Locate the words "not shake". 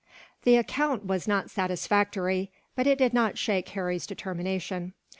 3.13-3.69